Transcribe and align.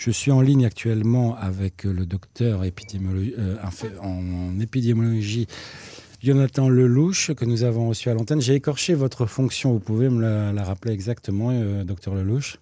Je 0.00 0.10
suis 0.10 0.30
en 0.30 0.40
ligne 0.40 0.64
actuellement 0.64 1.36
avec 1.36 1.84
le 1.84 2.06
docteur 2.06 2.62
euh, 2.62 3.56
en 4.00 4.58
épidémiologie 4.58 5.46
Jonathan 6.22 6.70
Lelouch, 6.70 7.34
que 7.34 7.44
nous 7.44 7.64
avons 7.64 7.90
reçu 7.90 8.08
à 8.08 8.14
l'antenne. 8.14 8.40
J'ai 8.40 8.54
écorché 8.54 8.94
votre 8.94 9.26
fonction, 9.26 9.74
vous 9.74 9.78
pouvez 9.78 10.08
me 10.08 10.54
la, 10.54 10.64
rappeler 10.64 10.94
exactement, 10.94 11.50
euh, 11.50 11.84
docteur 11.84 12.14
Lelouch? 12.14 12.56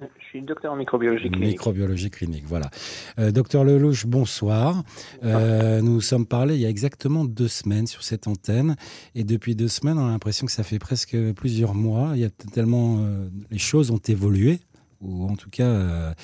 Je 0.00 0.38
suis 0.38 0.42
docteur 0.42 0.72
en 0.72 0.76
microbiologie 0.76 1.30
clinique. 1.30 1.48
Microbiologie 1.48 2.10
clinique, 2.10 2.44
voilà. 2.46 2.70
Euh, 3.18 3.32
docteur 3.32 3.64
Lelouch, 3.64 4.06
bonsoir. 4.06 4.84
Euh, 5.24 5.80
nous 5.80 5.94
nous 5.94 6.00
sommes 6.00 6.26
parlé 6.26 6.54
il 6.54 6.60
y 6.60 6.66
a 6.66 6.70
exactement 6.70 7.24
deux 7.24 7.48
semaines 7.48 7.88
sur 7.88 8.04
cette 8.04 8.28
antenne. 8.28 8.76
Et 9.16 9.24
depuis 9.24 9.56
deux 9.56 9.66
semaines, 9.66 9.98
on 9.98 10.06
a 10.06 10.10
l'impression 10.10 10.46
que 10.46 10.52
ça 10.52 10.62
fait 10.62 10.78
presque 10.78 11.16
plusieurs 11.34 11.74
mois. 11.74 12.12
Il 12.14 12.20
y 12.20 12.24
a 12.24 12.30
tellement. 12.30 13.04
les 13.50 13.58
choses 13.58 13.90
ont 13.90 14.00
évolué, 14.08 14.60
ou 15.02 15.28
en 15.28 15.36
tout 15.36 15.50
cas 15.50 16.14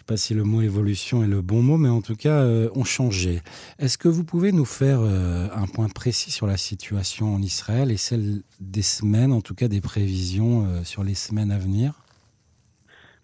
sais 0.00 0.06
pas 0.06 0.16
si 0.16 0.32
le 0.32 0.44
mot 0.44 0.62
évolution 0.62 1.22
est 1.22 1.28
le 1.28 1.42
bon 1.42 1.62
mot, 1.62 1.76
mais 1.76 1.90
en 1.90 2.00
tout 2.00 2.16
cas, 2.16 2.42
euh, 2.42 2.70
ont 2.74 2.84
changé. 2.84 3.40
Est-ce 3.78 3.98
que 3.98 4.08
vous 4.08 4.24
pouvez 4.24 4.50
nous 4.50 4.64
faire 4.64 5.00
euh, 5.02 5.48
un 5.54 5.66
point 5.66 5.88
précis 5.88 6.30
sur 6.30 6.46
la 6.46 6.56
situation 6.56 7.34
en 7.34 7.42
Israël 7.42 7.90
et 7.90 7.98
celle 7.98 8.40
des 8.60 8.82
semaines, 8.82 9.32
en 9.32 9.42
tout 9.42 9.54
cas 9.54 9.68
des 9.68 9.82
prévisions 9.82 10.64
euh, 10.64 10.84
sur 10.84 11.04
les 11.04 11.14
semaines 11.14 11.50
à 11.50 11.58
venir? 11.58 11.92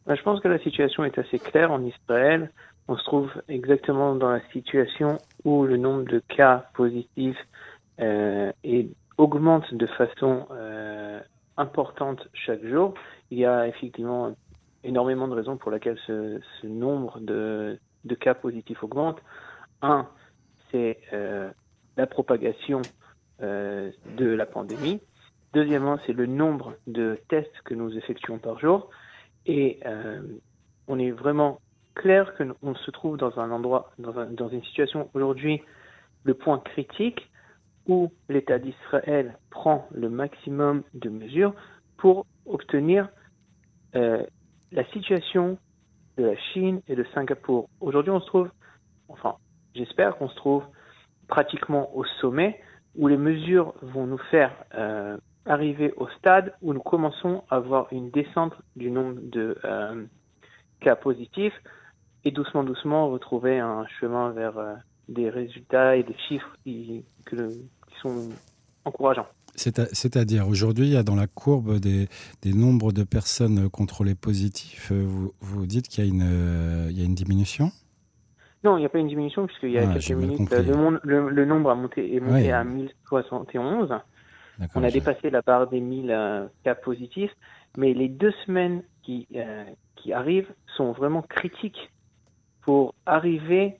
Bah, 0.06 0.14
Je 0.16 0.22
pense 0.22 0.40
que 0.40 0.48
la 0.48 0.58
situation 0.58 1.04
est 1.04 1.18
assez 1.18 1.38
claire 1.38 1.72
en 1.72 1.82
Israël. 1.82 2.50
On 2.88 2.96
se 2.98 3.04
trouve 3.04 3.30
exactement 3.48 4.14
dans 4.14 4.30
la 4.30 4.42
situation 4.52 5.18
où 5.44 5.64
le 5.64 5.78
nombre 5.78 6.04
de 6.04 6.22
cas 6.28 6.68
positifs 6.74 7.38
et 7.98 8.90
augmente 9.16 9.74
de 9.74 9.86
façon 9.86 10.46
importante 11.56 12.28
chaque 12.32 12.64
jour. 12.64 12.94
Il 13.32 13.38
y 13.38 13.46
a 13.46 13.66
effectivement 13.66 14.36
énormément 14.86 15.28
de 15.28 15.34
raisons 15.34 15.56
pour 15.56 15.70
lesquelles 15.70 15.98
ce, 16.06 16.40
nombre 16.66 17.20
de, 17.20 17.78
cas 18.20 18.34
positifs 18.34 18.82
augmente. 18.82 19.18
Un, 19.82 20.08
c'est 20.70 20.98
euh, 21.12 21.50
la 21.96 22.06
propagation 22.06 22.82
euh, 23.42 23.90
de 24.16 24.26
la 24.26 24.46
pandémie. 24.46 25.00
Deuxièmement, 25.52 25.98
c'est 26.06 26.12
le 26.12 26.26
nombre 26.26 26.74
de 26.86 27.18
tests 27.28 27.60
que 27.64 27.74
nous 27.74 27.96
effectuons 27.96 28.38
par 28.38 28.58
jour. 28.58 28.90
Et 29.46 29.80
euh, 29.86 30.20
on 30.88 30.98
est 30.98 31.10
vraiment 31.10 31.60
clair 31.94 32.34
qu'on 32.36 32.74
se 32.74 32.90
trouve 32.90 33.16
dans 33.16 33.38
un 33.38 33.50
endroit, 33.50 33.90
dans, 33.98 34.12
dans 34.30 34.48
une 34.48 34.62
situation 34.64 35.08
aujourd'hui, 35.14 35.62
le 36.24 36.34
point 36.34 36.58
critique 36.58 37.30
où 37.86 38.12
l'État 38.28 38.58
d'Israël 38.58 39.38
prend 39.50 39.88
le 39.92 40.10
maximum 40.10 40.82
de 40.94 41.08
mesures 41.08 41.54
pour 41.96 42.26
obtenir 42.44 43.08
la 44.72 44.84
situation 44.86 45.58
de 46.16 46.24
la 46.24 46.36
Chine 46.36 46.80
et 46.88 46.96
de 46.96 47.04
Singapour. 47.14 47.68
Aujourd'hui, 47.80 48.10
on 48.10 48.20
se 48.20 48.26
trouve, 48.26 48.50
enfin, 49.08 49.36
j'espère 49.74 50.16
qu'on 50.16 50.28
se 50.28 50.36
trouve 50.36 50.64
pratiquement 51.28 51.94
au 51.96 52.04
sommet 52.20 52.60
où 52.96 53.08
les 53.08 53.16
mesures 53.16 53.74
vont 53.82 54.06
nous 54.06 54.20
faire 54.30 54.52
euh, 54.74 55.16
arriver 55.44 55.92
au 55.96 56.08
stade 56.08 56.54
où 56.62 56.72
nous 56.72 56.80
commençons 56.80 57.44
à 57.50 57.56
avoir 57.56 57.92
une 57.92 58.10
descente 58.10 58.54
du 58.74 58.90
nombre 58.90 59.20
de 59.22 59.58
euh, 59.64 60.04
cas 60.80 60.96
positifs 60.96 61.54
et 62.24 62.30
doucement, 62.30 62.64
doucement 62.64 63.10
retrouver 63.10 63.58
un 63.58 63.86
chemin 64.00 64.30
vers 64.30 64.58
euh, 64.58 64.74
des 65.08 65.28
résultats 65.28 65.96
et 65.96 66.02
des 66.02 66.16
chiffres 66.28 66.56
qui 66.64 67.04
sont 68.00 68.30
encourageants. 68.84 69.28
C'est-à-dire, 69.56 70.48
aujourd'hui, 70.48 70.86
il 70.86 70.92
y 70.92 70.96
a 70.96 71.02
dans 71.02 71.14
la 71.16 71.26
courbe 71.26 71.78
des, 71.78 72.08
nombres 72.44 72.92
de 72.92 73.04
personnes 73.04 73.68
contrôlées 73.68 74.14
positives, 74.14 74.88
euh, 74.92 75.04
vous, 75.06 75.32
vous 75.40 75.66
dites 75.66 75.88
qu'il 75.88 76.04
y, 76.04 76.06
a 76.06 76.10
une, 76.10 76.22
euh, 76.22 76.90
y 76.90 77.00
a 77.00 77.04
une 77.04 77.14
diminution? 77.14 77.70
Non, 78.64 78.76
il 78.76 78.80
n'y 78.80 78.86
a 78.86 78.88
pas 78.88 78.98
une 78.98 79.08
diminution, 79.08 79.46
puisqu'il 79.46 79.70
y 79.70 79.78
a 79.78 79.88
ah, 79.88 79.92
quelques 79.92 80.10
minutes, 80.10 80.50
le, 80.50 81.44
nombre 81.44 81.70
a 81.70 81.74
monté, 81.74 82.14
est 82.14 82.20
monté 82.20 82.52
à 82.52 82.64
1071. 82.64 83.94
On 84.74 84.82
a 84.82 84.90
dépassé 84.90 85.30
la 85.30 85.42
barre 85.42 85.68
des 85.68 85.80
1000 85.80 86.10
euh, 86.10 86.46
cas 86.64 86.74
positifs, 86.74 87.32
mais 87.76 87.92
les 87.92 88.08
deux 88.08 88.32
semaines 88.46 88.82
qui, 89.02 89.28
qui 89.96 90.12
arrivent 90.12 90.52
sont 90.76 90.92
vraiment 90.92 91.22
critiques 91.22 91.90
pour 92.62 92.94
arriver 93.04 93.78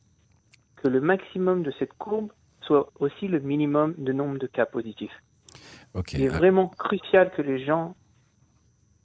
que 0.77 0.89
le 0.89 1.01
maximum 1.01 1.63
de 1.63 1.73
cette 1.79 1.93
courbe 1.95 2.31
soit 2.61 2.91
aussi 3.01 3.29
le 3.29 3.41
minimum 3.41 3.95
de 3.99 4.13
nombre 4.13 4.39
de 4.39 4.47
cas 4.47 4.67
positifs. 4.67 5.23
Il 6.13 6.23
est 6.23 6.29
vraiment 6.29 6.69
crucial 6.69 7.31
que 7.31 7.43
les 7.43 7.65
gens 7.65 7.95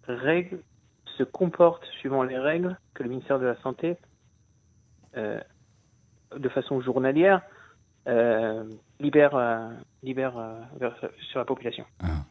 règlent, 0.08 0.60
se 1.18 1.24
comportent 1.24 1.86
suivant 2.00 2.24
les 2.24 2.38
règles 2.38 2.78
que 2.94 3.04
le 3.04 3.10
ministère 3.10 3.40
de 3.40 3.46
la 3.46 3.60
Santé, 3.62 3.98
euh, 5.18 5.40
de 6.38 6.50
façon 6.50 6.82
journalière, 6.82 7.42
euh, 8.08 8.64
libère, 9.00 9.36
euh, 9.36 9.70
libère 10.04 10.34
sur 11.30 11.40
la 11.40 11.46
population. 11.46 11.86
Ah. 12.02 12.24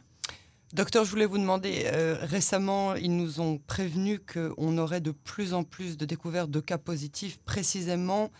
Docteur, 0.73 1.03
je 1.03 1.11
voulais 1.11 1.25
vous 1.25 1.37
demander, 1.37 1.83
récemment, 2.21 2.95
ils 2.95 3.15
nous 3.15 3.41
ont 3.41 3.57
prévenu 3.57 4.19
qu'on 4.19 4.77
aurait 4.77 5.01
de 5.01 5.11
plus 5.11 5.53
en 5.53 5.65
plus 5.65 5.97
de 5.97 6.05
découvertes 6.05 6.49
de 6.49 6.61
cas 6.61 6.77
positifs, 6.77 7.39
précisément 7.43 8.31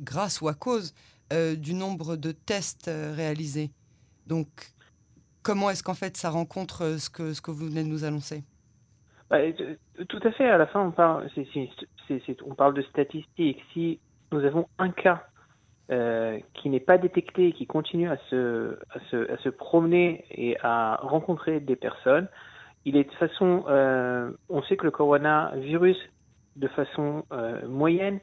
grâce 0.00 0.40
ou 0.40 0.46
à 0.46 0.54
cause 0.54 0.94
du 1.32 1.74
nombre 1.74 2.14
de 2.14 2.30
tests 2.30 2.88
réalisés. 2.88 3.72
Donc, 4.28 4.73
comment 5.44 5.70
est-ce 5.70 5.84
qu'en 5.84 5.94
fait 5.94 6.16
ça 6.16 6.30
rencontre 6.30 6.82
euh, 6.82 6.98
ce 6.98 7.08
que, 7.08 7.32
ce 7.32 7.40
que 7.40 7.52
vous 7.52 7.66
venez 7.66 7.84
de 7.84 7.88
nous 7.88 8.04
annoncer? 8.04 8.42
Bah, 9.30 9.38
Tout 10.08 10.20
à 10.24 10.32
fait. 10.32 10.48
À 10.48 10.58
la 10.58 10.66
fin, 10.66 10.80
on 10.80 10.90
parle, 10.90 11.24
de 12.74 12.82
statistiques. 12.82 13.64
Si 13.72 14.00
nous 14.32 14.44
avons 14.44 14.66
un 14.78 14.90
cas 14.90 15.24
euh, 15.90 16.38
qui 16.54 16.68
n'est 16.68 16.80
pas 16.80 16.98
détecté, 16.98 17.52
qui 17.52 17.66
continue 17.66 18.08
à 18.08 18.16
se, 18.30 19.48
promener 19.50 20.24
et 20.30 20.56
à 20.62 20.98
rencontrer 21.02 21.60
des 21.60 21.76
personnes, 21.76 22.28
il 22.84 22.96
est 22.96 23.04
de 23.04 23.14
façon, 23.14 23.64
euh, 23.68 24.30
on 24.48 24.62
sait 24.62 24.76
que 24.76 24.84
le 24.84 24.90
coronavirus, 24.90 25.96
de 26.56 26.68
façon 26.68 27.24
moyenne, 27.66 28.20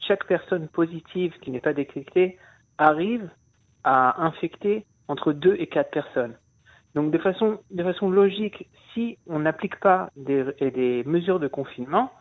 chaque 0.00 0.26
personne 0.26 0.68
positive 0.68 1.32
qui 1.40 1.50
n'est 1.50 1.60
pas 1.60 1.72
détectée 1.72 2.38
arrive 2.78 3.30
à 3.84 4.22
infecter 4.24 4.84
entre 5.10 5.32
deux 5.32 5.56
et 5.58 5.66
quatre 5.66 5.90
personnes. 5.90 6.36
Donc 6.94 7.10
de 7.10 7.18
façon, 7.18 7.58
de 7.70 7.82
façon 7.82 8.10
logique, 8.10 8.68
si 8.94 9.18
on 9.26 9.40
n'applique 9.40 9.78
pas 9.80 10.10
des, 10.16 10.44
des, 10.60 11.02
mesures 11.04 11.40
de 11.40 11.48
confinement, 11.48 12.12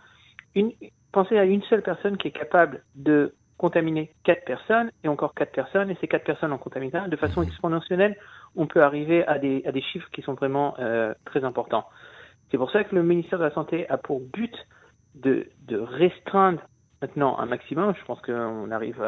pensez 1.12 1.38
à 1.38 1.46
une 1.46 1.62
seule 1.64 1.84
personne 1.84 2.18
qui 2.18 2.28
est 2.28 2.32
capable 2.32 2.84
de 2.96 3.36
contaminer 3.58 4.12
quatre 4.24 4.44
personnes 4.46 4.92
et 5.04 5.08
encore 5.08 5.34
quatre 5.36 5.52
personnes 5.52 5.92
et 5.92 5.98
ces 6.02 6.08
quatre 6.08 6.24
personnes 6.24 6.52
en 6.52 6.58
contaminant 6.58 7.08
de 7.08 7.16
façon 7.16 7.44
exponentielle, 7.44 8.18
on 8.56 8.68
peut 8.68 8.82
arriver 8.82 9.26
à 9.28 9.38
des, 9.38 9.62
à 9.66 9.72
des 9.72 9.82
chiffres 9.82 10.10
qui 10.12 10.22
sont 10.22 10.34
vraiment 10.34 10.76
euh, 10.80 11.14
très 11.26 11.44
importants. 11.44 11.86
C'est 12.50 12.58
pour 12.58 12.72
ça 12.72 12.84
que 12.84 12.96
le 12.96 13.04
ministère 13.04 13.38
de 13.38 13.44
la 13.44 13.52
Santé 13.52 13.88
a 13.90 13.98
pour 13.98 14.20
but 14.20 14.56
de, 15.14 15.48
de 15.68 15.78
restreindre 15.78 16.62
maintenant 17.02 17.38
un 17.38 17.46
maximum. 17.46 17.94
Je 18.00 18.06
pense 18.06 18.22
qu'on 18.22 18.72
arrive 18.72 19.02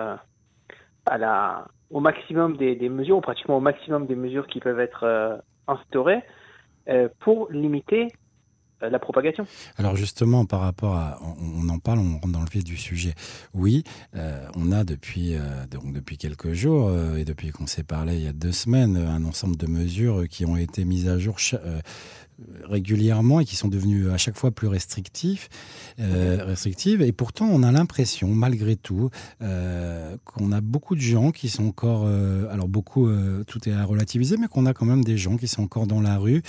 à 1.05 1.17
la, 1.17 1.65
au 1.91 1.99
maximum 1.99 2.57
des, 2.57 2.89
mesures, 2.89 3.17
ou 3.17 3.21
pratiquement 3.21 3.57
au 3.57 3.61
maximum 3.61 4.07
des 4.07 4.15
mesures 4.15 4.47
qui 4.47 4.59
peuvent 4.59 4.79
être 4.79 5.03
euh, 5.03 5.37
instaurées 5.67 6.23
euh, 6.89 7.09
pour 7.19 7.51
limiter 7.51 8.07
euh, 8.81 8.89
la 8.89 8.97
propagation. 8.97 9.45
Alors 9.77 9.95
justement, 9.95 10.45
par 10.45 10.61
rapport 10.61 10.95
à, 10.95 11.19
on, 11.21 11.67
en 11.69 11.79
parle, 11.79 11.99
on 11.99 12.13
rentre 12.13 12.31
dans 12.31 12.39
le 12.39 12.49
vif 12.49 12.63
du 12.63 12.77
sujet. 12.77 13.13
Oui, 13.53 13.83
on 14.55 14.71
a 14.71 14.83
depuis 14.83 15.35
donc 15.69 15.93
depuis 15.93 16.17
quelques 16.17 16.53
jours 16.53 16.91
et 17.17 17.25
depuis 17.25 17.51
qu'on 17.51 17.67
s'est 17.67 17.83
parlé 17.83 18.15
il 18.15 18.23
y 18.23 18.27
a 18.27 18.33
deux 18.33 18.51
semaines, 18.51 18.97
un 18.97 19.23
ensemble 19.25 19.57
de 19.57 19.67
mesures 19.67 20.27
qui 20.29 20.45
ont 20.45 20.57
été 20.57 20.85
mises 20.85 21.09
à 21.09 21.19
jour 21.19 21.37
régulièrement 22.63 23.39
et 23.39 23.45
qui 23.45 23.55
sont 23.55 23.67
devenus 23.67 24.07
à 24.09 24.17
chaque 24.17 24.37
fois 24.37 24.51
plus 24.51 24.67
restrictifs, 24.67 25.49
euh, 25.99 26.43
restrictives. 26.43 27.01
Et 27.01 27.11
pourtant, 27.11 27.45
on 27.45 27.63
a 27.63 27.71
l'impression, 27.71 28.29
malgré 28.29 28.75
tout, 28.75 29.09
euh, 29.41 30.15
qu'on 30.25 30.51
a 30.51 30.61
beaucoup 30.61 30.95
de 30.95 31.01
gens 31.01 31.31
qui 31.31 31.49
sont 31.49 31.65
encore, 31.65 32.03
euh, 32.05 32.51
alors 32.51 32.67
beaucoup, 32.67 33.09
tout 33.47 33.69
est 33.69 33.73
à 33.73 33.83
relativiser, 33.83 34.37
mais 34.37 34.47
qu'on 34.47 34.65
a 34.65 34.73
quand 34.73 34.85
même 34.85 35.03
des 35.03 35.17
gens 35.17 35.37
qui 35.37 35.47
sont 35.47 35.63
encore 35.63 35.87
dans 35.87 36.01
la 36.01 36.17
rue, 36.17 36.41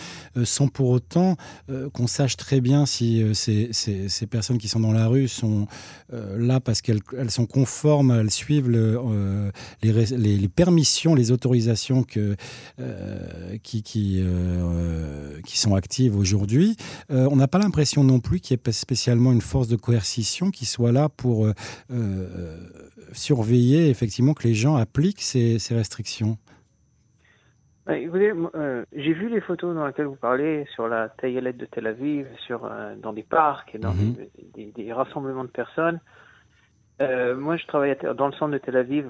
sans 0.45 0.69
pour 0.69 0.91
autant 0.91 1.37
qu'on 1.93 2.07
sache 2.07 2.37
très 2.37 2.61
bien 2.61 2.87
si 2.87 3.23
ces, 3.35 3.71
ces, 3.73 4.27
personnes 4.27 4.59
qui 4.59 4.69
sont 4.69 4.81
dans 4.81 4.93
la 4.93 5.07
rue 5.07 5.29
sont 5.29 5.67
là 6.11 6.61
parce 6.61 6.81
qu'elles 6.81 7.01
elles 7.19 7.31
sont 7.31 7.47
conformes, 7.47 8.13
elles 8.13 8.31
suivent 8.31 8.69
le, 8.69 9.51
les, 9.83 10.49
permissions, 10.49 11.15
les 11.15 11.31
autorisations 11.31 12.03
que, 12.03 12.37
qui, 13.63 13.83
qui 13.83 15.59
sont 15.59 15.75
active 15.83 16.17
aujourd'hui. 16.17 16.77
Euh, 17.11 17.29
on 17.31 17.37
n'a 17.37 17.49
pas 17.49 17.59
l'impression 17.59 18.05
non 18.05 18.21
plus 18.21 18.39
qu'il 18.39 18.57
y 18.57 18.61
ait 18.69 18.73
spécialement 18.73 19.33
une 19.33 19.41
force 19.41 19.67
de 19.67 19.75
coercition 19.75 20.51
qui 20.51 20.65
soit 20.65 20.93
là 20.93 21.09
pour 21.09 21.47
euh, 21.47 21.53
euh, 21.91 22.57
surveiller 23.13 23.91
effectivement 23.91 24.33
que 24.33 24.47
les 24.47 24.55
gens 24.55 24.77
appliquent 24.77 25.23
ces, 25.23 25.59
restrictions. 25.71 26.39
euh, 28.55 28.85
j'ai 28.93 29.13
vu 29.13 29.29
les 29.29 29.41
photos 29.41 29.75
dans 29.75 29.85
lesquelles 29.85 30.07
vous 30.07 30.15
parlez 30.15 30.67
sur 30.73 30.87
la 30.87 31.09
taillelette 31.09 31.57
de 31.57 31.67
Tel 31.67 31.89
Aviv, 31.89 32.29
sur, 32.47 32.71
dans 33.03 33.13
des 33.13 33.25
parcs 33.25 33.75
et 33.75 33.79
dans 33.79 33.93
mhm. 33.93 34.15
des, 34.55 34.93
rassemblements 34.93 35.43
de 35.43 35.51
personnes. 35.51 35.99
Euh, 37.01 37.35
moi, 37.35 37.57
je 37.57 37.67
travaille 37.67 37.97
dans 38.17 38.29
le 38.29 38.33
centre 38.35 38.53
de 38.53 38.59
Tel 38.59 38.77
Aviv 38.77 39.07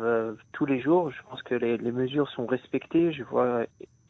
tous 0.52 0.64
les 0.64 0.80
jours. 0.80 1.10
Je 1.10 1.22
pense 1.28 1.42
que 1.42 1.54
les, 1.54 1.92
mesures 1.92 2.30
sont 2.30 2.46
respectées. 2.46 3.12
Je 3.12 3.24
vois 3.24 3.66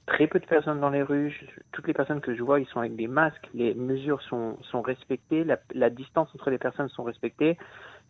très 0.07 0.27
peu 0.27 0.41
de 0.41 0.47
personnes 0.47 0.81
dans 0.81 0.91
les 0.91 1.03
rues. 1.03 1.49
toutes 1.73 1.87
les 1.87 1.95
personnes 1.95 2.21
que 2.21 2.35
je 2.35 2.43
vois, 2.43 2.61
ils 2.61 2.67
sont 2.67 2.81
avec 2.81 2.97
des 2.97 3.07
masques. 3.07 3.49
Les 3.55 3.75
mesures 3.75 4.21
sont, 4.23 4.59
sont 4.63 4.83
respectées. 4.83 5.45
La, 5.75 5.91
distance 5.91 6.29
entre 6.35 6.51
les 6.51 6.59
personnes 6.59 6.89
sont 6.89 7.05
respectées. 7.05 7.57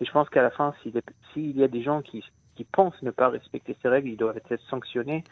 Et 0.01 0.05
je 0.05 0.11
pense 0.11 0.29
qu'à 0.29 0.43
la 0.43 0.51
fin, 0.51 0.75
s'il 0.83 1.57
y 1.57 1.65
a 1.65 1.69
des 1.69 1.83
gens 1.83 2.03
qui, 2.03 2.25
pensent 2.71 3.03
ne 3.03 3.11
pas 3.11 3.29
respecter 3.29 3.77
ces 3.83 3.89
règles, 3.89 4.09
ils 4.11 4.17
doivent 4.17 4.37
être 4.37 4.57
sanctionnés. 4.71 5.25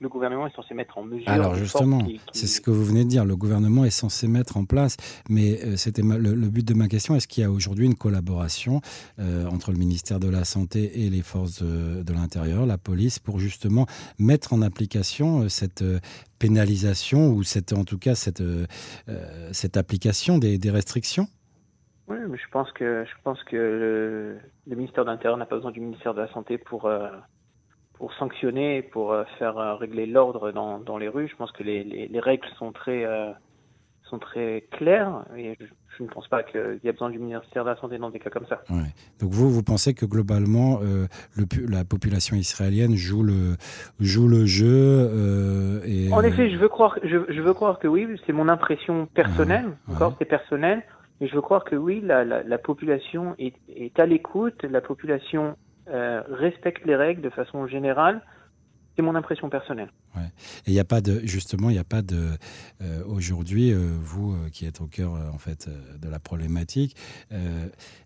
Le 0.00 0.08
gouvernement 0.08 0.46
est 0.46 0.54
censé 0.54 0.74
mettre 0.74 0.98
en 0.98 1.02
mesure. 1.02 1.28
Alors 1.28 1.54
justement, 1.54 2.00
c'est 2.32 2.46
ce 2.46 2.60
que 2.60 2.70
vous 2.70 2.84
venez 2.84 3.04
de 3.04 3.08
dire. 3.08 3.24
Le 3.24 3.36
gouvernement 3.36 3.84
est 3.84 3.90
censé 3.90 4.28
mettre 4.28 4.56
en 4.56 4.64
place, 4.64 4.96
mais 5.28 5.64
euh, 5.64 5.76
c'était 5.76 6.02
le, 6.02 6.48
but 6.48 6.66
de 6.66 6.74
ma 6.74 6.88
question. 6.88 7.16
Est-ce 7.16 7.26
qu'il 7.26 7.42
y 7.42 7.46
a 7.46 7.50
aujourd'hui 7.50 7.86
une 7.86 7.96
collaboration 7.96 8.80
euh, 9.18 9.46
entre 9.46 9.72
le 9.72 9.78
ministère 9.78 10.20
de 10.20 10.28
la 10.28 10.44
Santé 10.44 11.04
et 11.04 11.10
les 11.10 11.22
forces 11.22 11.62
de, 11.62 12.12
l'intérieur, 12.12 12.66
la 12.66 12.78
police, 12.78 13.18
pour 13.18 13.38
justement 13.38 13.86
mettre 14.18 14.52
en 14.52 14.62
application 14.62 15.42
euh, 15.42 15.48
cette 15.48 15.84
pénalisation 16.38 17.30
ou 17.30 17.42
cette, 17.42 17.72
en 17.72 17.84
tout 17.84 17.98
cas 17.98 18.14
cette, 18.14 18.42
cette 19.52 19.76
application 19.76 20.38
des, 20.38 20.58
des 20.58 20.70
restrictions? 20.70 21.26
Oui, 22.06 22.16
mais 22.28 22.38
je 22.38 22.48
pense 22.52 22.70
que 22.72 23.04
je 23.04 23.22
pense 23.24 23.42
que 23.44 24.38
le, 24.66 24.76
ministère 24.76 25.04
de 25.04 25.10
l'Intérieur 25.10 25.36
n'a 25.36 25.46
pas 25.46 25.56
besoin 25.56 25.72
du 25.72 25.80
ministère 25.80 26.14
de 26.14 26.20
la 26.20 26.32
Santé 26.32 26.56
pour 26.56 26.88
pour 27.98 28.14
sanctionner, 28.14 28.82
pour 28.82 29.12
euh, 29.12 29.24
faire 29.38 29.58
euh, 29.58 29.74
régler 29.74 30.06
l'ordre 30.06 30.52
dans, 30.52 30.78
dans 30.78 30.98
les 30.98 31.08
rues. 31.08 31.28
Je 31.28 31.36
pense 31.36 31.52
que 31.52 31.62
les, 31.62 31.82
les, 31.84 32.20
règles 32.20 32.46
sont 32.58 32.72
très 32.72 33.04
sont 34.04 34.18
très 34.18 34.64
claires 34.70 35.24
et 35.36 35.58
je, 35.98 36.02
ne 36.02 36.08
pense 36.08 36.28
pas 36.28 36.42
qu'il 36.42 36.80
y 36.82 36.88
a 36.88 36.92
besoin 36.92 37.10
du 37.10 37.18
ministère 37.18 37.64
de 37.64 37.68
la 37.68 37.76
Santé 37.76 37.98
dans 37.98 38.08
des 38.08 38.18
cas 38.18 38.30
comme 38.30 38.46
ça. 38.46 38.62
Ouais. 38.70 38.88
Donc 39.20 39.32
vous, 39.32 39.50
vous 39.50 39.62
pensez 39.62 39.92
que 39.92 40.06
globalement, 40.06 40.80
le, 40.80 41.44
la 41.68 41.84
population 41.84 42.34
israélienne 42.36 42.94
joue 42.94 43.22
le, 43.22 43.56
joue 44.00 44.28
le 44.28 44.46
jeu 44.46 45.82
et, 45.84 46.10
En 46.12 46.22
effet, 46.22 46.48
je 46.48 46.56
veux 46.56 46.68
croire, 46.68 46.98
je, 47.02 47.18
je 47.28 47.40
veux 47.42 47.52
croire 47.52 47.78
que 47.78 47.88
oui, 47.88 48.08
c'est 48.26 48.32
mon 48.32 48.48
impression 48.48 49.06
personnelle, 49.06 49.76
encore 49.90 50.14
c'est 50.18 50.24
personnel, 50.24 50.82
mais 51.20 51.28
je 51.28 51.34
veux 51.34 51.42
croire 51.42 51.64
que 51.64 51.76
oui, 51.76 52.00
la, 52.02 52.24
la, 52.24 52.42
la 52.42 52.58
population 52.58 53.34
est, 53.38 53.54
est, 53.68 53.98
à 53.98 54.06
l'écoute, 54.06 54.62
la 54.64 54.80
population 54.80 55.56
euh, 55.90 56.22
respecte 56.28 56.84
les 56.86 56.96
règles 56.96 57.22
de 57.22 57.30
façon 57.30 57.66
générale. 57.66 58.22
C'est 58.96 59.02
mon 59.02 59.14
impression 59.14 59.48
personnelle. 59.48 59.92
Ouais. 60.16 60.26
Et 60.66 60.70
il 60.70 60.72
n'y 60.72 60.80
a 60.80 60.84
pas 60.84 61.00
de, 61.00 61.20
justement, 61.20 61.70
il 61.70 61.74
n'y 61.74 61.78
a 61.78 61.84
pas 61.84 62.02
de, 62.02 62.30
euh, 62.82 63.04
aujourd'hui, 63.06 63.72
euh, 63.72 63.96
vous 63.96 64.32
euh, 64.32 64.48
qui 64.50 64.66
êtes 64.66 64.80
au 64.80 64.86
cœur 64.86 65.12
en 65.32 65.38
fait 65.38 65.70
de 66.02 66.08
la 66.08 66.18
problématique, 66.18 66.96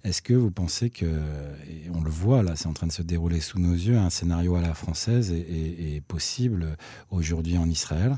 est-ce 0.04 0.20
que 0.20 0.34
vous 0.34 0.50
pensez 0.50 0.90
que, 0.90 1.06
et 1.06 1.88
on 1.94 2.02
le 2.02 2.10
voit 2.10 2.42
là, 2.42 2.56
c'est 2.56 2.68
en 2.68 2.74
train 2.74 2.88
de 2.88 2.92
se 2.92 3.00
dérouler 3.00 3.40
sous 3.40 3.58
nos 3.58 3.72
yeux, 3.72 3.96
un 3.96 4.10
scénario 4.10 4.54
à 4.56 4.60
la 4.60 4.74
française 4.74 5.32
est, 5.32 5.38
est, 5.38 5.96
est 5.96 6.06
possible 6.06 6.76
aujourd'hui 7.10 7.56
en 7.56 7.64
Israël? 7.64 8.12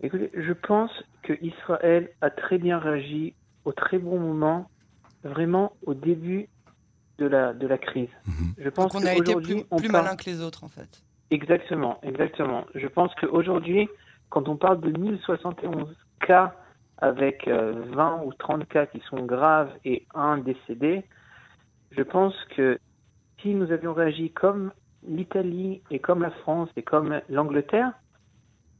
Écoutez, 0.00 0.30
je 0.34 0.52
pense 0.54 0.90
que 1.22 1.34
Israël 1.42 2.08
a 2.22 2.30
très 2.30 2.56
bien 2.56 2.78
réagi 2.78 3.34
au 3.66 3.72
très 3.72 3.98
bon 3.98 4.18
moment, 4.18 4.70
vraiment 5.22 5.74
au 5.84 5.92
début 5.92 6.48
de 7.18 7.26
la, 7.26 7.52
de 7.52 7.66
la 7.66 7.78
crise. 7.78 8.08
Mhm. 8.26 8.54
Je 8.58 8.68
pense 8.68 8.92
qu'on 8.92 9.04
a 9.04 9.14
été 9.14 9.34
plus, 9.34 9.64
plus 9.64 9.88
malin 9.88 10.16
que 10.16 10.28
les 10.28 10.40
autres, 10.40 10.64
en 10.64 10.68
fait. 10.68 11.02
Exactement, 11.30 11.98
exactement. 12.02 12.64
Je 12.74 12.86
pense 12.86 13.14
qu'aujourd'hui, 13.14 13.88
quand 14.28 14.48
on 14.48 14.56
parle 14.56 14.80
de 14.80 14.90
1071 14.98 15.94
cas 16.26 16.54
avec 16.98 17.48
20 17.48 17.52
euh, 17.52 18.24
ou 18.24 18.32
30 18.34 18.68
cas 18.68 18.86
qui 18.86 19.00
sont 19.08 19.24
graves 19.24 19.70
et 19.84 20.06
un 20.14 20.38
décédé, 20.38 21.04
je 21.90 22.02
pense 22.02 22.34
que 22.56 22.78
si 23.40 23.54
nous 23.54 23.72
avions 23.72 23.92
réagi 23.92 24.30
comme 24.30 24.72
l'Italie 25.06 25.82
et 25.90 25.98
comme 25.98 26.22
la 26.22 26.30
France 26.30 26.68
et 26.76 26.82
comme 26.82 27.20
l'Angleterre, 27.28 27.92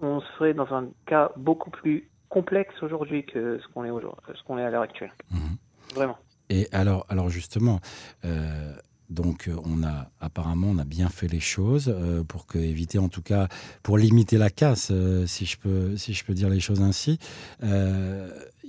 on 0.00 0.20
serait 0.20 0.54
dans 0.54 0.72
un 0.72 0.88
cas 1.06 1.32
beaucoup 1.36 1.70
plus 1.70 2.08
complexe 2.28 2.74
aujourd'hui 2.82 3.24
que 3.24 3.58
ce 3.58 3.68
qu'on 3.68 3.84
est 3.84 3.90
aujourd'hui, 3.90 4.20
ce 4.34 4.42
qu'on 4.44 4.58
est 4.58 4.64
à 4.64 4.70
l'heure 4.70 4.82
actuelle. 4.82 5.12
Mhm. 5.30 5.56
Vraiment. 5.94 6.18
Et 6.52 6.68
alors, 6.70 7.30
justement, 7.30 7.80
euh, 8.26 8.74
donc 9.08 9.48
on 9.64 9.82
a 9.82 10.10
apparemment 10.20 10.68
on 10.68 10.76
a 10.76 10.84
bien 10.84 11.08
fait 11.08 11.28
les 11.28 11.40
choses 11.40 11.88
euh, 11.88 12.22
pour 12.24 12.46
que, 12.46 12.58
éviter 12.58 12.98
en 12.98 13.08
tout 13.08 13.22
cas 13.22 13.48
pour 13.82 13.96
limiter 13.96 14.36
la 14.36 14.50
casse, 14.50 14.88
euh, 14.90 15.26
si 15.26 15.46
je 15.46 15.56
peux 15.56 15.96
si 15.96 16.12
je 16.12 16.22
peux 16.24 16.34
dire 16.34 16.50
les 16.50 16.60
choses 16.60 16.82
ainsi. 16.82 17.18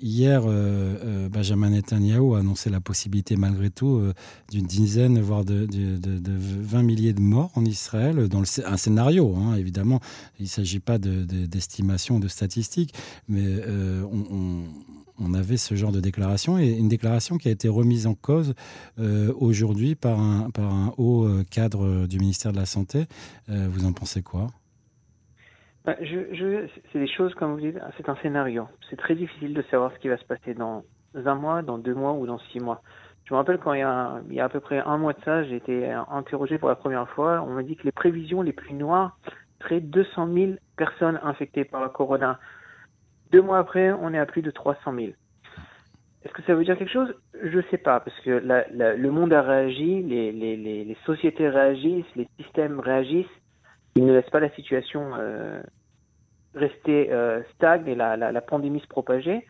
Hier, 0.03 0.43
euh, 0.45 0.97
euh, 1.05 1.29
Benjamin 1.29 1.69
Netanyahu 1.69 2.35
a 2.35 2.39
annoncé 2.39 2.69
la 2.69 2.81
possibilité, 2.81 3.37
malgré 3.37 3.69
tout, 3.69 3.99
euh, 3.99 4.13
d'une 4.51 4.65
dizaine, 4.65 5.21
voire 5.21 5.45
de, 5.45 5.65
de, 5.65 5.95
de, 5.95 6.31
20 6.37 6.83
milliers 6.83 7.13
de 7.13 7.21
morts 7.21 7.51
en 7.55 7.63
Israël, 7.63 8.27
dans 8.27 8.41
un 8.65 8.75
scénario, 8.77 9.33
hein, 9.37 9.55
évidemment. 9.55 10.01
Il 10.39 10.43
ne 10.43 10.49
s'agit 10.49 10.81
pas 10.81 10.97
d'estimation, 10.97 12.19
de, 12.19 12.27
statistiques, 12.27 12.93
mais 13.29 13.45
on, 15.19 15.33
avait 15.33 15.55
ce 15.55 15.73
genre 15.75 15.93
de 15.93 16.01
déclaration, 16.01 16.59
et 16.59 16.67
une 16.67 16.89
déclaration 16.89 17.37
qui 17.37 17.47
a 17.47 17.51
été 17.51 17.69
remise 17.69 18.05
en 18.05 18.13
cause 18.13 18.55
aujourd'hui 19.39 19.95
par 19.95 20.19
un 20.19 20.93
haut 20.97 21.29
cadre 21.49 22.07
du 22.07 22.19
ministère 22.19 22.51
de 22.51 22.57
la 22.57 22.65
Santé. 22.65 23.05
vous 23.47 23.85
en 23.85 23.93
pensez 23.93 24.21
quoi? 24.21 24.47
Bah, 25.85 25.97
je, 26.01 26.33
je, 26.33 26.67
c'est 26.91 26.99
des 26.99 27.07
choses, 27.07 27.33
comme 27.35 27.53
vous 27.53 27.59
dites, 27.59 27.77
c'est 27.97 28.07
un 28.07 28.15
scénario. 28.17 28.67
C'est 28.89 28.95
très 28.95 29.15
difficile 29.15 29.53
de 29.53 29.61
savoir 29.63 29.91
ce 29.93 29.99
qui 29.99 30.07
va 30.07 30.17
se 30.17 30.23
passer 30.23 30.53
dans 30.53 30.83
un 31.13 31.35
mois, 31.35 31.61
dans 31.61 31.77
deux 31.77 31.93
mois 31.93 32.13
ou 32.13 32.25
dans 32.25 32.39
six 32.39 32.59
mois. 32.59 32.81
Je 33.25 33.33
me 33.33 33.37
rappelle 33.37 33.57
quand 33.57 33.73
il 33.73 33.79
y 33.79 33.83
a, 33.83 34.21
il 34.29 34.35
y 34.35 34.39
a 34.39 34.45
à 34.45 34.49
peu 34.49 34.59
près 34.59 34.79
un 34.79 34.97
mois 34.97 35.13
de 35.13 35.21
ça, 35.23 35.43
j'ai 35.43 35.57
été 35.57 35.91
interrogé 35.91 36.57
pour 36.57 36.69
la 36.69 36.75
première 36.75 37.07
fois. 37.09 37.41
On 37.41 37.53
m'a 37.53 37.63
dit 37.63 37.75
que 37.75 37.83
les 37.83 37.91
prévisions 37.91 38.41
les 38.41 38.53
plus 38.53 38.73
noires 38.73 39.17
seraient 39.61 39.81
200 39.81 40.33
000 40.33 40.51
personnes 40.77 41.19
infectées 41.23 41.65
par 41.65 41.81
la 41.81 41.89
corona. 41.89 42.39
Deux 43.31 43.41
mois 43.41 43.59
après, 43.59 43.91
on 43.91 44.13
est 44.13 44.19
à 44.19 44.25
plus 44.25 44.41
de 44.41 44.51
300 44.51 44.93
000. 44.93 45.07
Est-ce 46.23 46.33
que 46.33 46.41
ça 46.43 46.55
veut 46.55 46.63
dire 46.63 46.77
quelque 46.77 46.91
chose? 46.91 47.13
Je 47.41 47.57
ne 47.57 47.63
sais 47.63 47.77
pas, 47.77 47.99
parce 47.99 48.17
que 48.21 48.31
la, 48.31 48.65
la, 48.71 48.95
le 48.95 49.11
monde 49.11 49.33
a 49.33 49.41
réagi, 49.41 50.01
les, 50.03 50.31
les, 50.31 50.55
les 50.55 50.97
sociétés 51.05 51.49
réagissent, 51.49 52.15
les 52.15 52.29
systèmes 52.39 52.79
réagissent 52.79 53.25
il 53.95 54.05
ne 54.05 54.13
laisse 54.13 54.29
pas 54.29 54.39
la 54.39 54.49
situation 54.51 55.11
euh, 55.17 55.61
rester 56.55 57.11
euh, 57.11 57.41
stagne 57.55 57.87
et 57.87 57.95
la, 57.95 58.17
la, 58.17 58.31
la, 58.31 58.41
pandémie 58.41 58.79
se 58.79 58.87
propager. 58.87 59.45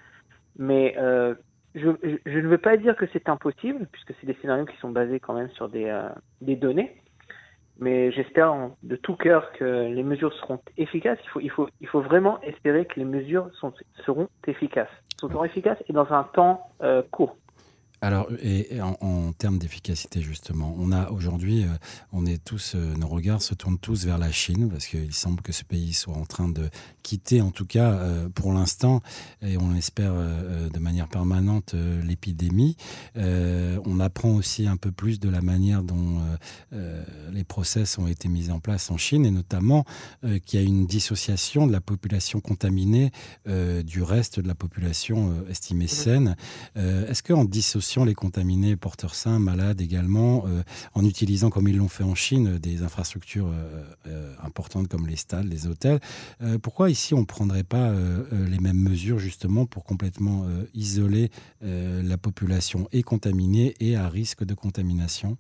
Mais 0.58 0.96
euh, 0.98 1.34
je, 1.76 1.90
je, 2.26 2.40
ne 2.40 2.48
veux 2.48 2.58
pas 2.58 2.78
dire 2.78 2.96
que 2.96 3.06
c'est 3.14 3.30
impossible, 3.30 3.88
puisque 3.92 4.14
c'est 4.20 4.28
des 4.28 4.38
scénarios 4.42 4.66
qui 4.66 4.78
sont 4.78 4.92
basés 4.92 5.20
quand 5.20 5.34
même 5.34 5.50
sur 5.52 5.70
des, 5.70 5.92
des 6.42 6.56
données. 6.56 6.96
Mais 7.80 8.12
j'espère 8.12 8.56
de 8.84 8.96
tout 8.96 9.16
cœur 9.16 9.52
que 9.54 9.88
les 9.88 10.04
mesures 10.04 10.34
seront 10.34 10.60
efficaces. 10.78 11.18
Il 11.24 11.30
faut, 11.30 11.40
il 11.40 11.50
faut, 11.50 11.70
il 11.82 11.88
faut 11.88 12.02
vraiment 12.02 12.40
espérer 12.42 12.86
que 12.86 13.00
les 13.00 13.06
mesures 13.06 13.50
sont, 13.60 13.74
seront 14.06 14.30
efficaces. 14.48 14.92
Seront 15.20 15.44
efficaces 15.44 15.82
et 15.90 15.94
dans 15.94 16.12
un 16.14 16.24
temps 16.24 16.68
euh, 16.84 17.02
court. 17.12 17.36
Alors, 18.04 18.28
et, 18.42 18.82
en, 18.82 19.32
termes 19.32 19.58
d'efficacité, 19.58 20.22
justement, 20.22 20.76
on 20.78 20.92
a 20.92 21.10
aujourd'hui, 21.10 21.64
euh, 21.64 21.70
on 22.12 22.26
est 22.26 22.44
tous, 22.44 22.74
euh, 22.76 22.94
nos 22.96 23.08
regards 23.08 23.42
se 23.42 23.54
tournent 23.54 23.80
tous 23.80 24.04
vers 24.06 24.18
la 24.18 24.30
Chine 24.30 24.70
parce 24.70 24.88
qu'il 24.88 25.14
semble 25.14 25.42
que 25.42 25.54
ce 25.54 25.64
pays 25.64 25.94
soit 25.94 26.14
en 26.14 26.26
train 26.26 26.50
de 26.50 26.70
quitter, 27.02 27.42
en 27.42 27.52
tout 27.52 27.66
cas 27.66 27.94
euh, 27.94 28.28
pour 28.28 28.52
l'instant, 28.52 29.02
et 29.42 29.56
on 29.58 29.74
espère 29.74 30.14
de 30.14 30.80
manière 30.80 31.08
permanente 31.08 31.76
l'épidémie. 32.04 32.76
on 33.16 34.00
apprend 34.00 34.32
aussi 34.32 34.68
un 34.68 34.78
peu 34.78 34.92
plus 34.92 35.20
de 35.20 35.30
la 35.30 35.42
manière 35.42 35.82
dont 35.84 36.22
les 37.32 37.44
process 37.44 37.98
ont 37.98 38.08
été 38.08 38.28
mis 38.28 38.50
en 38.50 38.60
place 38.60 38.92
en 38.92 38.98
Chine, 38.98 39.26
et 39.26 39.32
notamment 39.32 39.86
qu'il 40.46 40.60
y 40.60 40.64
a 40.64 40.66
une 40.66 40.86
dissociation 40.86 41.68
de 41.68 41.72
la 41.72 41.82
population 41.82 42.40
contaminée 42.40 43.12
du 43.46 44.02
reste 44.02 44.40
de 44.40 44.48
la 44.48 44.56
population 44.56 45.46
estimée 45.50 45.88
saine. 45.88 46.36
Est-ce 46.76 47.24
qu'en 47.24 47.46
dissociant 47.46 47.93
les 48.04 48.16
contaminés, 48.16 48.76
porteurs 48.76 49.14
sains, 49.14 49.38
malades 49.38 49.80
également, 49.80 50.46
euh, 50.48 50.64
en 50.96 51.06
utilisant, 51.06 51.52
comme 51.52 51.68
ils 51.68 51.78
l'ont 51.78 51.88
fait 51.88 52.04
en 52.04 52.16
Chine, 52.16 52.58
des 52.58 52.82
infrastructures 52.82 53.48
euh, 53.48 53.84
euh, 54.08 54.34
importantes 54.44 54.88
comme 54.88 55.06
les 55.06 55.16
stades, 55.16 55.46
les 55.46 55.68
hôtels. 55.68 56.00
pourquoi 56.64 56.90
ici 56.90 57.14
on 57.14 57.20
ne 57.22 57.26
prendrait 57.26 57.64
pas 57.64 57.92
les 58.32 58.60
mêmes 58.60 58.82
mesures 58.82 59.20
justement 59.20 59.66
pour 59.66 59.84
complètement 59.84 60.46
isoler 60.74 61.30
la 61.62 62.18
population 62.18 62.88
et 62.92 63.04
contaminée 63.04 63.74
et 63.80 63.96
à 63.96 64.08
risque 64.08 64.44
de 64.44 64.54
contamination? 64.54 65.38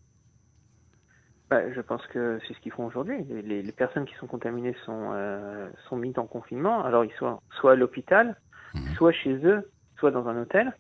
Bah, 1.50 1.72
je 1.74 1.81
pense 1.81 2.05
que 2.07 2.39
c'est 2.48 2.53
ce 2.53 2.60
qu'ils 2.60 2.72
font 2.72 2.86
aujourd'hui. 2.86 3.17
Les, 3.45 3.72
personnes 3.72 4.05
qui 4.05 4.15
sont 4.15 4.27
contaminées 4.27 4.75
sont, 4.86 5.12
sont 5.88 5.95
mises 5.95 6.17
en 6.17 6.25
confinement. 6.25 6.83
Alors, 6.83 7.05
ils 7.05 7.13
sont 7.17 7.39
soit 7.60 7.74
à 7.74 7.75
l'hôpital, 7.75 8.36
mmh. 8.74 8.93
soit 8.95 9.12
chez 9.12 9.33
eux, 9.45 9.69
soit 9.98 10.12
dans 10.12 10.27
un 10.27 10.41
hôtel. 10.41 10.74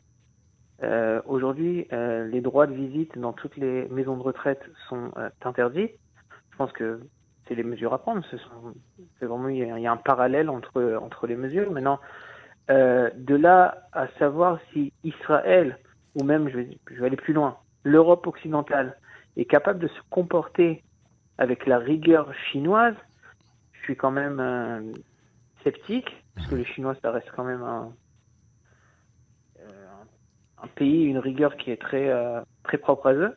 Euh, 0.81 1.21
Aujourd'hui, 1.25 1.87
euh, 1.93 2.25
les 2.27 2.41
droits 2.41 2.67
de 2.67 2.73
visite 2.73 3.17
dans 3.17 3.33
toutes 3.33 3.55
les 3.57 3.87
maisons 3.89 4.17
de 4.17 4.23
retraite 4.23 4.61
sont 4.89 5.11
euh, 5.17 5.29
interdits. 5.43 5.89
Je 6.51 6.57
pense 6.57 6.71
que 6.71 7.01
c'est 7.47 7.55
les 7.55 7.63
mesures 7.63 7.93
à 7.93 7.99
prendre. 7.99 8.23
C'est 9.19 9.25
vraiment 9.25 9.49
il 9.49 9.57
y, 9.57 9.87
a 9.87 9.91
un 9.91 9.97
parallèle 9.97 10.49
entre 10.49 10.97
entre 11.01 11.27
les 11.27 11.35
mesures. 11.35 11.71
Maintenant, 11.71 11.99
de 12.69 13.35
là 13.35 13.87
à 13.91 14.07
savoir 14.19 14.59
si 14.71 14.93
Israël 15.03 15.77
ou 16.15 16.23
même 16.23 16.47
je 16.49 16.57
vais, 16.57 17.05
aller 17.05 17.17
plus 17.17 17.33
loin, 17.33 17.57
l'Europe 17.83 18.27
occidentale 18.27 18.97
est 19.35 19.45
capable 19.45 19.79
de 19.79 19.87
se 19.87 19.99
comporter 20.09 20.83
avec 21.37 21.65
la 21.65 21.79
rigueur 21.79 22.31
chinoise, 22.51 22.95
je 23.73 23.81
suis 23.83 23.97
quand 23.97 24.11
même 24.11 24.93
sceptique 25.63 26.23
parce 26.35 26.47
que 26.47 26.55
les 26.55 26.65
Chinois 26.65 26.95
ça 27.01 27.11
reste 27.11 27.29
quand 27.35 27.43
même 27.43 27.63
un, 27.63 27.91
un 30.63 30.67
pays, 30.67 31.03
une 31.05 31.19
rigueur 31.19 31.55
qui 31.57 31.71
est 31.71 31.81
très 31.81 32.11
très 32.63 32.77
propre 32.77 33.07
à 33.07 33.13
eux. 33.13 33.35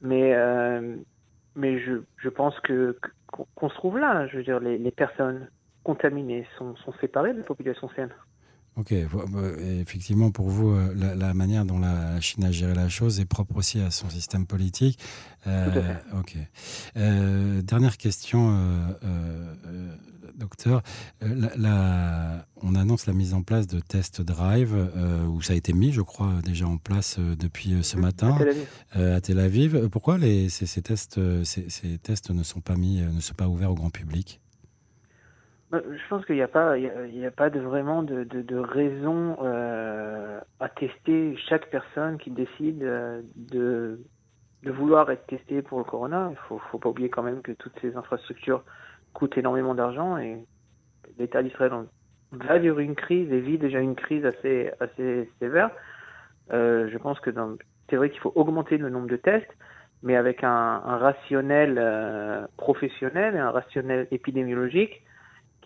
Mais 0.00 0.34
mais 1.56 1.78
je, 1.80 2.02
je 2.16 2.28
pense 2.28 2.58
que 2.60 2.98
qu'on 3.28 3.68
se 3.68 3.74
trouve 3.74 3.98
là. 3.98 4.26
Je 4.28 4.36
veux 4.36 4.44
dire, 4.44 4.60
les, 4.60 4.78
les 4.78 4.90
personnes 4.90 5.48
contaminées 5.82 6.46
sont, 6.58 6.76
sont 6.76 6.92
séparées 6.94 7.32
de 7.32 7.38
la 7.38 7.44
population 7.44 7.88
saine. 7.90 8.14
Ok, 8.76 8.92
effectivement, 9.80 10.32
pour 10.32 10.48
vous, 10.48 10.70
euh, 10.70 10.92
la, 10.94 11.32
manière 11.32 11.64
dont 11.64 11.78
la 11.78 12.20
Chine 12.20 12.42
a 12.42 12.50
géré 12.50 12.74
la 12.74 12.88
chose 12.88 13.20
est 13.20 13.24
propre 13.24 13.56
aussi 13.56 13.78
à 13.78 13.92
son 13.92 14.10
système 14.10 14.46
politique. 14.46 14.98
Euh, 15.46 15.94
ok. 16.18 16.36
Euh, 16.96 17.62
dernière 17.62 17.96
question, 17.96 18.56
euh, 19.04 19.94
docteur. 20.34 20.82
La, 21.20 22.46
on 22.62 22.74
annonce 22.74 23.06
la 23.06 23.12
mise 23.12 23.32
en 23.32 23.42
place 23.42 23.68
de 23.68 23.78
Test 23.78 24.22
Drive, 24.22 24.74
où 25.28 25.40
ça 25.40 25.52
a 25.52 25.56
été 25.56 25.72
mis, 25.72 25.92
je 25.92 26.00
crois, 26.00 26.32
déjà 26.44 26.66
en 26.66 26.78
place 26.78 27.18
depuis 27.20 27.84
ce 27.84 27.96
matin 27.96 28.36
à 28.92 29.20
Tel 29.20 29.38
Aviv. 29.38 29.88
Pourquoi 29.88 30.18
les, 30.18 30.48
ces, 30.48 30.66
ces 30.66 30.82
tests, 30.82 31.20
ces, 31.44 31.70
ces, 31.70 31.98
tests 31.98 32.30
ne 32.30 32.42
sont 32.42 32.60
pas 32.60 32.76
mis, 32.76 33.02
ne 33.02 33.20
sont 33.20 33.34
pas 33.34 33.46
ouverts 33.46 33.70
au 33.70 33.76
grand 33.76 33.90
public? 33.90 34.40
Je 35.72 36.08
pense 36.08 36.24
qu'il 36.26 36.36
n'y 36.36 36.42
a 36.42 36.48
pas, 36.48 36.78
y 36.78 37.26
a, 37.26 37.30
pas 37.30 37.50
de, 37.50 37.60
vraiment 37.60 38.02
de, 38.02 38.24
de, 38.24 38.56
raison 38.56 39.36
euh, 39.42 40.40
à 40.60 40.68
tester 40.68 41.36
chaque 41.48 41.70
personne 41.70 42.18
qui 42.18 42.30
décide 42.30 42.82
euh, 42.82 43.22
de, 43.36 44.00
vouloir 44.64 45.10
être 45.10 45.26
testée 45.26 45.62
pour 45.62 45.78
le 45.78 45.84
corona. 45.84 46.28
Il 46.30 46.36
faut, 46.48 46.58
faut 46.70 46.78
pas 46.78 46.88
oublier 46.88 47.08
quand 47.08 47.22
même 47.22 47.42
que 47.42 47.52
toutes 47.52 47.78
ces 47.80 47.96
infrastructures 47.96 48.62
coûtent 49.12 49.36
énormément 49.36 49.74
d'argent 49.74 50.16
et 50.16 50.38
l'État 51.18 51.42
d'Israël 51.42 51.72
va 52.32 52.58
vivre 52.58 52.80
une 52.80 52.94
crise 52.94 53.30
et 53.32 53.40
vit 53.40 53.58
déjà 53.58 53.80
une 53.80 53.94
crise 53.94 54.24
assez, 54.24 54.70
assez 54.80 55.30
sévère. 55.38 55.70
je 56.50 56.98
pense 56.98 57.20
que 57.20 57.30
c'est 57.88 57.96
vrai 57.96 58.10
qu'il 58.10 58.20
faut 58.20 58.32
augmenter 58.34 58.78
le 58.78 58.88
nombre 58.88 59.06
de 59.06 59.16
tests, 59.16 59.52
mais 60.02 60.16
avec 60.16 60.42
un 60.42 60.78
rationnel 60.78 62.48
professionnel 62.56 63.36
et 63.36 63.38
un 63.38 63.50
rationnel 63.50 64.08
épidémiologique 64.10 65.04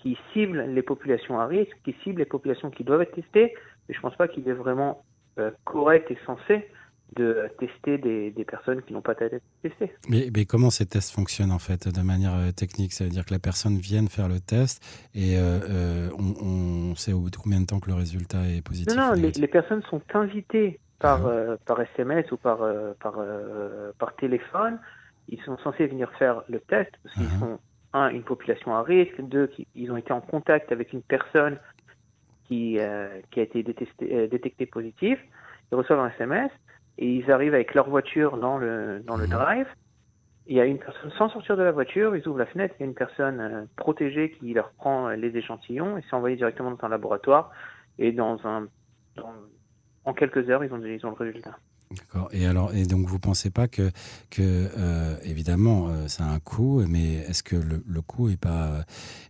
qui 0.02 0.16
cible 0.32 0.62
les 0.62 0.82
populations 0.82 1.40
à 1.40 1.46
risque, 1.46 1.76
qui 1.84 1.94
cible 2.04 2.20
les 2.20 2.26
populations 2.26 2.70
qui 2.70 2.84
doivent 2.84 3.02
être 3.02 3.14
testées. 3.14 3.54
Mais 3.88 3.94
je 3.94 3.98
ne 3.98 4.02
pense 4.02 4.16
pas 4.16 4.28
qu'il 4.28 4.48
est 4.48 4.52
vraiment 4.52 5.02
euh, 5.38 5.50
correct 5.64 6.10
et 6.10 6.18
censé 6.26 6.68
de 7.16 7.48
tester 7.58 7.96
des, 7.96 8.30
des 8.30 8.44
personnes 8.44 8.82
qui 8.82 8.92
n'ont 8.92 9.00
pas 9.00 9.12
été 9.12 9.40
testées. 9.62 9.92
Mais, 10.08 10.28
mais, 10.34 10.44
comment 10.44 10.68
ces 10.68 10.84
tests 10.84 11.10
fonctionnent 11.10 11.52
en 11.52 11.58
fait 11.58 11.88
de 11.88 12.02
manière 12.02 12.34
euh, 12.34 12.50
technique? 12.52 12.92
Ça 12.92 13.04
veut 13.04 13.10
dire 13.10 13.24
que 13.24 13.32
la 13.32 13.38
personne 13.38 13.78
vient 13.78 14.06
faire 14.06 14.28
le 14.28 14.40
test 14.40 14.84
et 15.14 15.36
euh, 15.38 16.10
on, 16.18 16.94
sait 16.96 17.14
au 17.14 17.20
bout 17.20 17.30
de 17.30 17.36
combien 17.36 17.60
de 17.60 17.66
temps 17.66 17.80
que 17.80 17.88
le 17.88 17.94
résultat 17.94 18.46
est 18.48 18.62
positif 18.62 18.94
Non, 18.94 19.08
non, 19.08 19.12
les, 19.14 19.30
les, 19.30 19.46
personnes 19.46 19.82
sont 19.90 20.02
invitées 20.12 20.80
par, 20.98 21.26
ah. 21.26 21.56
par 21.64 21.80
SMS 21.80 22.30
ou 22.30 22.36
par, 22.36 22.58
par, 23.00 23.14
par 23.98 24.14
téléphone. 24.16 24.78
Ils 25.28 25.40
sont 25.42 25.56
censés 25.58 25.86
venir 25.86 26.10
faire 26.18 26.42
le 26.48 26.60
test 26.60 26.90
parce 27.02 27.14
qu'ils 27.14 27.28
ah. 27.36 27.38
sont 27.38 27.58
un, 27.92 28.10
une 28.10 28.22
population 28.22 28.74
à 28.74 28.82
risque, 28.82 29.20
deux, 29.20 29.50
ils 29.74 29.90
ont 29.90 29.96
été 29.96 30.12
en 30.12 30.20
contact 30.20 30.72
avec 30.72 30.92
une 30.92 31.02
personne 31.02 31.58
qui, 32.44 32.78
euh, 32.78 33.20
qui 33.30 33.40
a 33.40 33.42
été 33.42 33.62
détesté, 33.62 34.14
euh, 34.14 34.26
détectée 34.28 34.66
positive, 34.66 35.18
ils 35.70 35.74
reçoivent 35.74 36.00
un 36.00 36.10
SMS 36.10 36.50
et 36.98 37.06
ils 37.06 37.30
arrivent 37.30 37.54
avec 37.54 37.74
leur 37.74 37.88
voiture 37.88 38.38
dans 38.38 38.58
le, 38.58 39.02
dans 39.06 39.16
le 39.16 39.24
mhm. 39.24 39.30
drive. 39.30 39.66
Il 40.46 40.56
y 40.56 40.60
a 40.60 40.64
une 40.64 40.78
personne 40.78 41.10
sans 41.18 41.28
sortir 41.28 41.58
de 41.58 41.62
la 41.62 41.72
voiture, 41.72 42.16
ils 42.16 42.26
ouvrent 42.26 42.38
la 42.38 42.46
fenêtre, 42.46 42.74
il 42.78 42.82
y 42.82 42.84
a 42.84 42.86
une 42.86 42.94
personne 42.94 43.40
euh, 43.40 43.64
protégée 43.76 44.30
qui 44.32 44.54
leur 44.54 44.70
prend 44.72 45.10
les 45.10 45.36
échantillons 45.36 45.98
et 45.98 46.02
c'est 46.08 46.14
envoyé 46.14 46.36
directement 46.36 46.70
dans 46.70 46.86
un 46.86 46.88
laboratoire 46.88 47.50
et 47.98 48.12
dans 48.12 48.38
un, 48.46 48.66
dans, 49.16 49.32
en 50.04 50.14
quelques 50.14 50.48
heures, 50.48 50.64
ils 50.64 50.72
ont, 50.72 50.82
ils 50.82 51.04
ont 51.04 51.10
le 51.10 51.16
résultat. 51.16 51.56
D'accord. 51.90 52.28
Et 52.32 52.44
alors, 52.44 52.74
et 52.74 52.84
donc 52.84 53.08
vous 53.08 53.18
pensez 53.18 53.48
pas 53.48 53.66
que, 53.66 53.90
que 54.28 54.42
euh, 54.76 55.16
évidemment, 55.24 55.88
euh, 55.88 56.06
ça 56.06 56.24
a 56.24 56.28
un 56.28 56.38
coût, 56.38 56.84
mais 56.86 57.14
est-ce 57.14 57.42
que 57.42 57.56
le, 57.56 57.82
le 57.86 58.02
coût 58.02 58.28
est 58.28 58.36
pas 58.36 58.84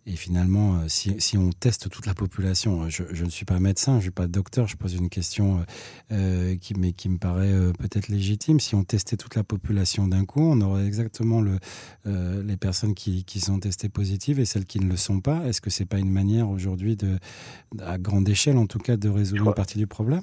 et 0.06 0.16
finalement, 0.16 0.76
euh, 0.76 0.88
si, 0.88 1.14
si, 1.20 1.38
on 1.38 1.50
teste 1.50 1.88
toute 1.88 2.06
la 2.06 2.14
population, 2.14 2.88
je, 2.88 3.04
je, 3.12 3.24
ne 3.24 3.30
suis 3.30 3.44
pas 3.44 3.60
médecin, 3.60 3.98
je 3.98 4.02
suis 4.02 4.10
pas 4.10 4.26
docteur, 4.26 4.66
je 4.66 4.76
pose 4.76 4.94
une 4.94 5.08
question 5.08 5.64
euh, 6.10 6.56
qui, 6.56 6.74
mais 6.74 6.92
qui 6.92 7.08
me 7.08 7.18
paraît 7.18 7.54
peut-être 7.78 8.08
légitime. 8.08 8.58
Si 8.58 8.74
on 8.74 8.82
testait 8.82 9.16
toute 9.16 9.36
la 9.36 9.44
population 9.44 10.08
d'un 10.08 10.24
coup, 10.24 10.40
on 10.40 10.60
aurait 10.60 10.86
exactement 10.86 11.40
le, 11.40 11.58
les 12.06 12.56
personnes 12.56 12.94
qui, 12.94 13.24
qui 13.24 13.38
sont 13.38 13.60
testées 13.60 13.90
positives 13.90 14.40
et 14.40 14.46
celles 14.46 14.64
qui 14.64 14.80
ne 14.80 14.88
le 14.88 14.96
sont 14.96 15.20
pas. 15.20 15.44
Est-ce 15.46 15.60
que 15.60 15.70
c'est 15.70 15.84
pas 15.84 15.98
une 15.98 16.10
manière 16.10 16.48
aujourd'hui 16.48 16.96
de, 16.96 17.18
à 17.80 17.98
grande 17.98 18.28
échelle 18.28 18.56
en 18.56 18.66
tout 18.66 18.78
cas, 18.78 18.96
de 18.96 19.08
résoudre 19.08 19.46
une 19.46 19.54
partie 19.54 19.78
du 19.78 19.86
problème? 19.86 20.22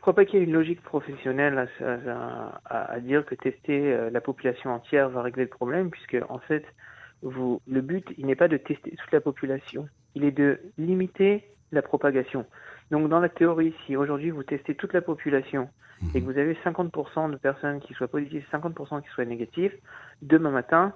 Je 0.00 0.02
crois 0.02 0.14
pas 0.14 0.24
qu'il 0.24 0.38
y 0.38 0.42
ait 0.42 0.46
une 0.46 0.54
logique 0.54 0.80
professionnelle 0.80 1.68
à, 1.84 2.54
à, 2.64 2.92
à, 2.94 3.00
dire 3.00 3.26
que 3.26 3.34
tester 3.34 3.92
euh, 3.92 4.08
la 4.08 4.22
population 4.22 4.70
entière 4.70 5.10
va 5.10 5.20
régler 5.20 5.42
le 5.42 5.50
problème, 5.50 5.90
puisque 5.90 6.16
en 6.30 6.38
fait, 6.38 6.64
vous, 7.20 7.60
le 7.68 7.82
but, 7.82 8.08
il 8.16 8.24
n'est 8.24 8.34
pas 8.34 8.48
de 8.48 8.56
tester 8.56 8.92
toute 8.92 9.12
la 9.12 9.20
population, 9.20 9.90
il 10.14 10.24
est 10.24 10.30
de 10.30 10.58
limiter 10.78 11.44
la 11.70 11.82
propagation. 11.82 12.46
Donc 12.90 13.10
dans 13.10 13.20
la 13.20 13.28
théorie, 13.28 13.74
si 13.84 13.94
aujourd'hui 13.94 14.30
vous 14.30 14.42
testez 14.42 14.74
toute 14.74 14.94
la 14.94 15.02
population 15.02 15.68
et 16.14 16.22
que 16.22 16.24
vous 16.24 16.38
avez 16.38 16.54
50% 16.64 17.30
de 17.30 17.36
personnes 17.36 17.80
qui 17.80 17.92
soient 17.92 18.08
positives, 18.08 18.46
50% 18.50 19.02
qui 19.02 19.08
soient 19.10 19.26
négatives, 19.26 19.76
demain 20.22 20.50
matin, 20.50 20.94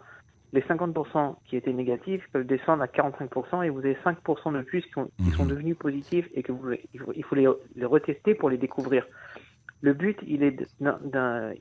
les 0.55 0.61
50% 0.61 1.35
qui 1.45 1.57
étaient 1.57 1.73
négatifs 1.73 2.29
peuvent 2.33 2.47
descendre 2.47 2.83
à 2.85 2.87
45% 2.87 3.65
et 3.65 3.71
vous 3.71 3.81
avez 3.81 3.99
5% 4.05 4.57
de 4.57 4.63
plus 4.63 4.83
qui, 4.83 4.93
sont 4.93 5.11
mhm. 5.43 5.49
devenus 5.49 5.77
positifs 5.77 6.29
et 6.33 6.45
que 6.45 6.53
vous, 6.53 6.75
il 6.93 7.25
faut, 7.25 7.35
les, 7.35 7.49
retester 7.85 8.37
pour 8.37 8.51
les 8.51 8.57
découvrir. 8.57 9.05
Le 9.81 9.95
but, 9.95 10.17
il 10.25 10.45
est 10.45 10.57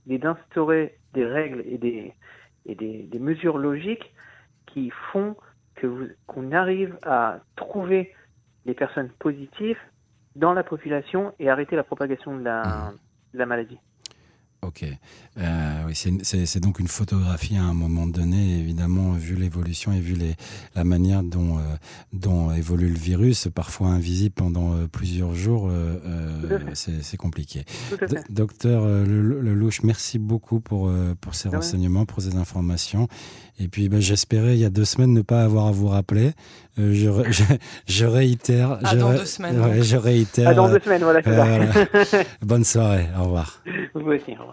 d'instaurer 0.06 0.96
des 1.14 1.26
règles 1.26 1.64
et 1.66 1.80
des, 1.80 2.14
et 2.68 2.76
des, 2.76 3.04
des 3.04 3.20
mesures 3.20 3.58
logiques 3.58 4.14
qui 4.68 4.92
font 5.12 5.36
qu'on 6.28 6.52
arrive 6.52 6.98
à 7.02 7.40
trouver 7.56 8.14
les 8.66 8.76
personnes 8.76 9.10
positives 9.20 9.80
dans 10.36 10.54
la 10.54 10.64
population 10.64 11.34
et 11.40 11.50
arrêter 11.50 11.76
la 11.76 11.84
propagation 11.84 12.38
de 12.38 12.44
la, 12.44 12.94
de 13.34 13.40
la 13.40 13.46
maladie. 13.48 13.80
Ok. 14.66 14.86
Euh, 15.40 15.84
oui, 15.88 15.96
c'est 16.24 16.60
donc 16.60 16.80
une 16.80 16.88
photographie 16.88 17.58
à 17.58 17.64
un 17.64 17.74
moment 17.74 18.06
donné, 18.06 18.60
évidemment, 18.60 19.14
vu 19.14 19.36
l'évolution 19.36 19.92
et 19.92 20.00
vu 20.00 20.14
les, 20.14 20.36
la 20.76 20.84
manière 20.84 21.24
dont, 21.24 21.58
euh, 21.58 21.62
dont 22.14 22.52
évolue 22.52 22.90
le 22.90 22.98
virus, 22.98 23.48
parfois 23.54 23.88
invisible 23.88 24.36
pendant 24.36 24.74
euh, 24.74 24.88
plusieurs 24.88 25.34
jours, 25.34 25.72
c'est 26.74 27.18
compliqué. 27.18 27.66
docteur 28.30 28.86
Lelouch, 28.86 29.82
merci 29.84 30.20
beaucoup 30.20 30.60
pour, 30.60 30.92
pour 31.20 31.36
ces 31.36 31.50
renseignements, 31.50 32.06
pour 32.06 32.22
ces 32.22 32.36
informations. 32.36 33.08
Et 33.60 33.68
puis, 33.68 33.90
ben, 33.90 34.00
j'espérais 34.00 34.56
il 34.56 34.60
y 34.60 34.66
a 34.66 34.70
deux 34.70 34.86
semaines 34.86 35.14
ne 35.14 35.22
pas 35.22 35.44
avoir 35.44 35.68
à 35.68 35.72
vous 35.72 35.88
rappeler. 35.88 36.32
je, 36.78 36.94
je, 37.30 37.44
je, 37.88 38.06
réitère. 38.06 38.80
Ah, 38.84 38.96
dans 38.96 39.12
deux 39.12 39.26
semaines. 39.26 39.60
Ouais, 39.60 39.82
je 39.84 39.98
réitère. 39.98 40.50
Ah, 40.50 40.54
dans 40.54 40.70
deux 40.70 40.80
semaines, 40.80 41.04
voilà. 41.04 41.22
voilà. 41.22 41.66
Bonne 42.42 42.64
soirée. 42.64 43.08
Au 43.18 43.24
revoir. 43.26 43.62
Vous 43.94 44.12
aussi, 44.12 44.32
au 44.32 44.40
revoir. 44.40 44.53